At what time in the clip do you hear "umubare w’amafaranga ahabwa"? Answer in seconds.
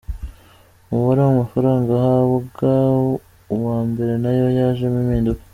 0.91-2.69